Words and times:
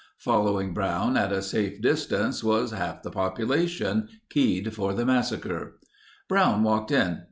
Following 0.17 0.73
Brown 0.73 1.15
at 1.15 1.31
a 1.31 1.43
safe 1.43 1.79
distance, 1.79 2.43
was 2.43 2.71
half 2.71 3.03
the 3.03 3.11
population, 3.11 4.09
keyed 4.31 4.73
for 4.73 4.95
the 4.95 5.05
massacre. 5.05 5.77
Brown 6.27 6.63
walked 6.63 6.89
in. 6.89 7.19